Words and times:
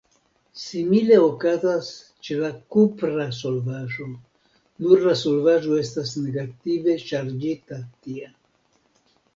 Simila 0.59 1.17
okazas 1.25 1.89
ĉe 2.27 2.37
la 2.39 2.49
kupra 2.77 3.27
solvaĵo, 3.41 4.09
nur 4.87 5.07
la 5.11 5.15
solvaĵo 5.23 5.79
estas 5.85 6.19
negative 6.27 6.99
ŝargita 7.07 7.83
tie. 7.89 8.37